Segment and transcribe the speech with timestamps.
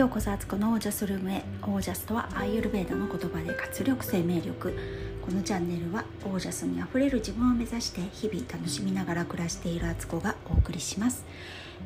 [0.00, 4.74] ようこそアツコのオージャスルームへオージャスとはアーユルベーダの言葉で活力生命力。
[5.20, 11.26] このチャンネルはオージャスにあふれる自分を目指して日々楽しみながら暮らしているアツコがお送りします。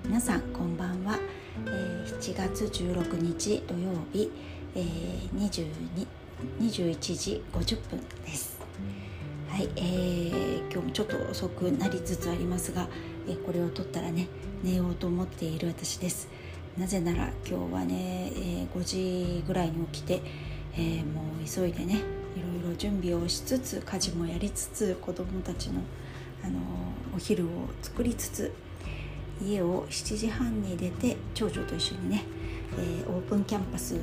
[0.04, 1.18] 皆さんこんばんは、
[1.66, 4.30] えー、7月16日土曜日、
[4.76, 5.30] えー、
[6.60, 8.60] 21時50分です。
[9.48, 12.86] はい、えー、今日もちょっと遅くなりつつありますが、
[13.26, 14.28] えー、これを撮ったらね
[14.62, 16.28] 寝ようと思っている私です。
[16.78, 20.20] なぜなら今日はね、えー、5時ぐらいに起きて、
[20.74, 22.00] えー、もう急いでね
[22.36, 25.80] いろいろ準備をしつつ家事もやりつつ子どもたちの、
[26.42, 26.58] あの
[27.14, 27.48] お昼を
[27.80, 28.52] 作りつつ
[29.40, 32.24] 家を7時半に出て長女と一緒にね、
[32.77, 34.00] えー、オープンキャンパスに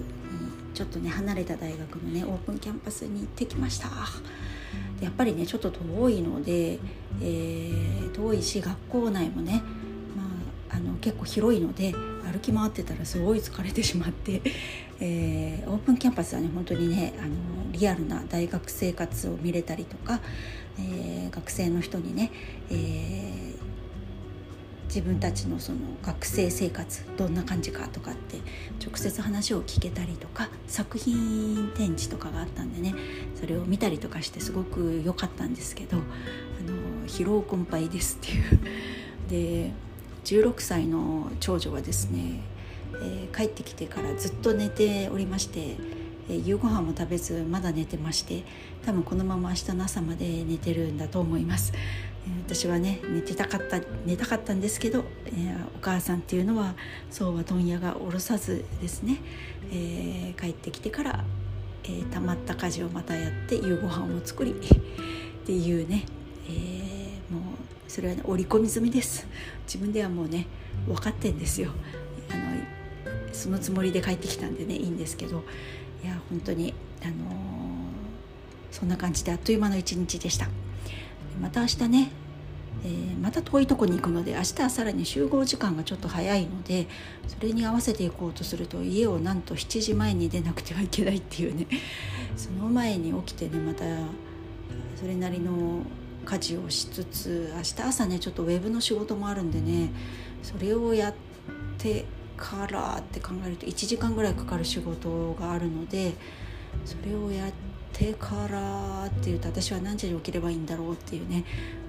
[0.74, 3.90] ちょっとね離れた大学のねオープンキャンパスに行ってきました。
[5.02, 9.62] やっぱりねちょっと遠いので、えー、遠いし学校内もね、
[10.74, 11.94] あ、の結構広いので
[12.32, 14.42] 歩き回ってたらすごい疲れてしまって、
[15.00, 17.30] えー、オープンキャンパスはね本当にねあの
[17.72, 20.22] リアルな大学生活を見れたりとか、
[20.80, 22.32] えー、学生の人にね、
[22.70, 23.56] えー、
[24.86, 28.38] 自分たちのその学生生活どんな感じかとかって
[28.84, 32.96] 直接話を聞けたりとか作品展示とかがあったんでね
[33.36, 36.06] それを見たりとかしてすごく良かったんですけどあの
[37.08, 38.60] 疲労困憊ですっていう。
[39.30, 39.91] で
[40.26, 42.42] 16歳の長女はですね、
[43.02, 45.76] えー、帰ってきてからずっと寝ておりまして、
[46.30, 48.44] えー、夕ご飯も食べずまだ寝てまして
[48.86, 51.78] 多分このまま明日の朝まで寝てるんだと思います、え、
[52.46, 56.76] 私はね寝てたかった寝たかったんですけど、えー、お母さんっていうのは
[57.10, 59.18] そうは問屋が下ろさずですね、
[59.72, 61.24] えー、帰ってきてから、
[61.86, 64.56] えー、たまった家事をまたやって夕ご飯を作りっ
[65.46, 66.06] ていうね、
[66.48, 67.42] えー、もう
[67.88, 69.26] それはね織り込み済みです。
[69.66, 70.48] 自分ではもうね
[70.88, 71.72] 分かってんですよ。
[72.30, 72.42] あの
[73.34, 75.44] そのつもりで帰ってきたんでねいいんですけど。
[76.04, 77.16] いや本当にあのー、
[78.72, 80.48] そんな感じであっという間の一日でした。
[81.40, 82.12] また明日ね
[82.84, 86.88] えー、また遠いとこに行くので明日はさらに集合時間がちょっと早いので
[87.28, 91.68] それに合わせていこうとすると家をなんと7時前に出なくてはいけないっていうね。
[92.36, 93.84] その前に起きてねまた
[94.96, 95.82] それなりの
[96.26, 99.92] 家事をしつつ明日朝ねちょっとウェブの仕事もあるんでね
[100.44, 101.14] それをやっ
[101.78, 102.06] て
[102.38, 106.14] からって考えると1時間ぐらいかかる仕事があるので
[106.86, 107.52] それをやっ
[107.94, 111.44] てからっていうと私は何時に起きればいいんだろうっていうね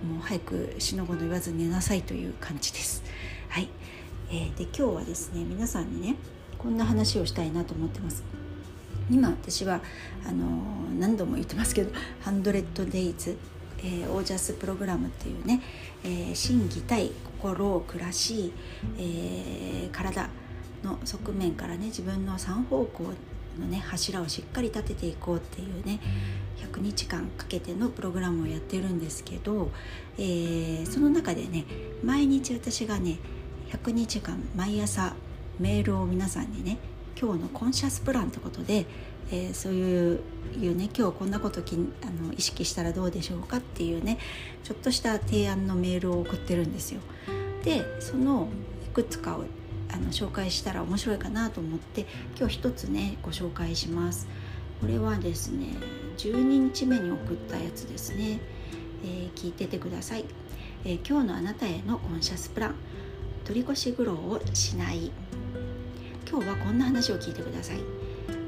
[0.07, 3.03] もう早くしのごの言わず寝なさいという感じです。
[3.49, 3.69] はい、
[4.31, 6.17] えー、で今日はですね皆さんにね
[6.59, 8.23] こんな話をしたいなと思ってます。
[9.11, 9.81] 今私は
[10.27, 11.91] あのー、何度も言ってますけど
[12.25, 13.37] 「100 days
[13.85, 15.61] えー、オージャスプログラムっていうね、
[16.05, 17.11] えー、心技体
[17.41, 18.53] 心暮らし、
[18.99, 20.29] えー、体
[20.85, 23.05] の側面からね自分の3方向
[23.59, 26.01] のね柱をしっかり立てていこうっていうね
[26.73, 29.71] 100日間かけてのプログラムをやってるんですけど、
[30.19, 31.65] えー、その中でね
[32.05, 33.19] 毎日私がね
[33.71, 35.15] 100日間毎朝
[35.59, 36.79] メールを皆さんにね
[37.21, 38.87] 今日のコンシャスプランってことで
[39.31, 40.21] えー、そういう
[40.61, 41.79] いうね今日こんなこときあ
[42.23, 44.19] の意識したらどうでしょうかっていうね
[44.63, 47.01] ちょっとした提案のメールを送ってるんですよ。
[47.65, 48.49] でその
[48.85, 49.45] いくつかを
[49.91, 52.07] あの紹介したら面白いかなと思って
[52.39, 54.29] 今日一つねご紹介します。
[54.81, 55.69] これはですね
[56.19, 58.41] 12日目に送ったやつですね、
[59.05, 60.25] えー、聞いててください、
[60.85, 62.75] えー、今日のあなたへのコンシャスプラン
[63.45, 65.13] 取り越し苦労をしない
[66.33, 67.81] 今日はこんな話を聞いてください。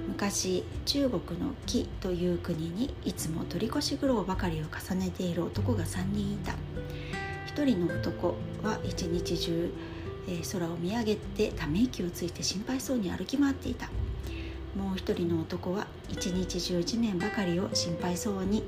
[0.09, 6.55] 昔中国の紀という国にいつも取り越し苦労ばかりを重ねている男が3人いた。
[7.55, 9.71] 1人の男は一日中、
[10.27, 13.91] えー、空を見上げてため息をついて心配そうに歩き回っていた。
[14.75, 18.65] もう一人の男は一日中地面ばかりを心配そうに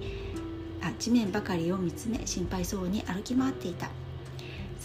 [0.83, 3.89] あ地面ばかりを見つめ心配そうに歩き回っていた。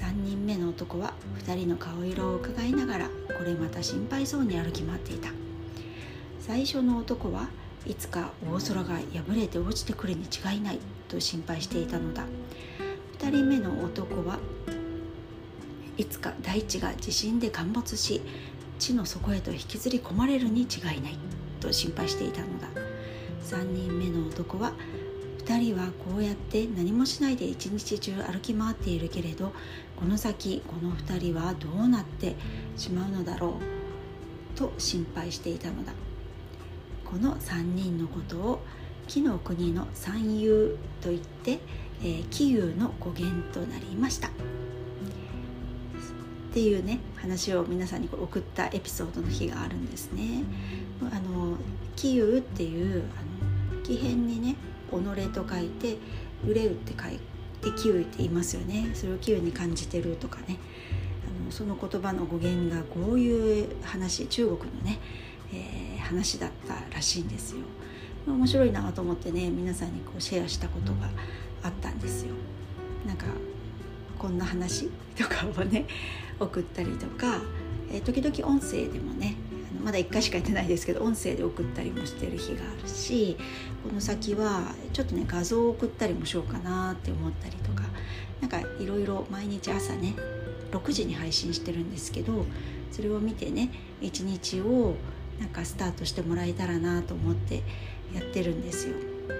[0.01, 1.13] 3人目の男は
[1.45, 5.29] 2人の顔色を伺いながらこれまた心配そうに歩き回っていた。
[6.39, 7.49] 最初の男は
[7.85, 12.25] いつか大空が破れて落ちてくるに違いないと心配していたのだ。
[13.19, 14.39] 2人目の男は
[15.97, 18.21] いつか大地が地震で陥没し
[18.79, 21.17] 地の底へと引きずり込まれるに違いない
[21.59, 22.67] と心配していたのだ。
[23.43, 24.73] 3人目の男は
[25.45, 29.53] 2人はこうやって何もしないで一日中歩き回っているけれど
[30.01, 32.35] この先この2人はどうなって
[32.75, 33.59] しまうのだろ
[34.55, 35.93] うと心配していたのだ
[37.05, 38.63] この3人のことを
[39.07, 41.59] 紀の国の三遊といって、
[42.01, 44.31] えー、紀遊の語源となりましたっ
[46.51, 50.43] ていうね話を皆さんに送ったエピソードの日があるんですね。
[51.01, 51.57] あの
[51.95, 54.55] キユっていうあの木片にね
[54.89, 55.97] 己と書いて
[56.43, 57.19] 憂うって書いて
[57.73, 58.91] キウイって言いますよね。
[58.93, 60.57] それをキウイに感じてるとかね。
[61.25, 64.99] あのその言葉の語源がこういう話中国のね、
[65.53, 67.59] えー、話だったらしいんですよ。
[68.27, 71.09] 面白いなと思ってね皆さんにこうシェアしたことが
[71.63, 72.33] あったんですよ。
[73.05, 73.25] なんか
[74.17, 75.85] こんな話とかをね
[76.39, 77.41] 送ったりとか、
[77.91, 79.35] えー、時々音声でもね
[79.83, 83.37] まだ1回しかやってないですけど音声で送ったりもしてる日があるし
[83.83, 87.83] この先はちょっとね画像を送ったりもしようかなって思ったりとか
[88.41, 90.15] なんかいろいろ毎日朝ね
[90.71, 92.45] 6時に配信してるんですけど
[92.91, 93.69] それを見てね
[94.01, 94.95] 一日を
[95.39, 97.63] なんかスタートしてもらえたらなと思って
[98.13, 98.95] やってるんですよ。
[98.95, 99.35] な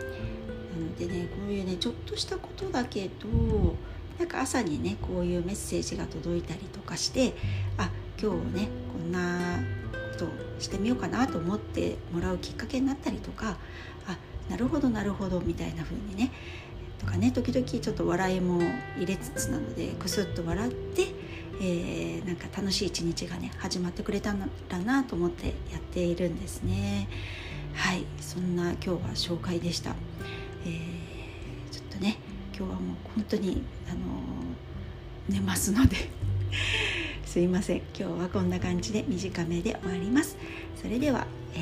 [0.77, 3.75] のでねこういうねちょっとしたことだけど
[4.17, 7.33] なんか朝にねこういうメッセージが届いたりとかして
[7.77, 7.89] あ
[8.21, 9.59] 今日ねこんな
[10.21, 10.27] と
[10.59, 13.57] してみようかなと思ってもらうきっかけになったりとか
[14.07, 14.17] あ
[14.49, 16.31] なるほどなるほどみたいな風にね
[16.99, 18.61] とかね時々ちょっと笑いも
[18.97, 21.07] 入れつつなのでクスッと笑って、
[21.59, 24.35] えー、なんか楽しい一日がね始まってくれた
[24.69, 27.07] らなと思ってやっているんですね。
[27.73, 29.95] はいそんな今日は紹介でした、
[30.65, 32.17] えー、ちょっとね
[32.55, 35.95] 今日はもう本当にあのー、寝ますので
[37.31, 37.77] すいません。
[37.97, 40.35] 今日はこんな感じで短めで終わります。
[40.75, 41.25] それでは、
[41.55, 41.59] え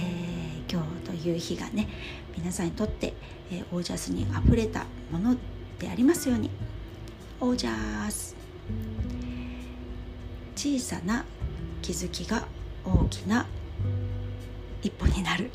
[0.67, 1.87] ー、今日という日がね
[2.35, 3.13] 皆さんにとって、
[3.51, 5.37] えー、オージャスにあふれたもの
[5.77, 6.49] でありますように。
[7.39, 8.35] オージャス。
[10.55, 11.23] 小さな
[11.83, 12.47] 気づきが
[12.83, 13.45] 大きな
[14.81, 15.51] 一歩になる。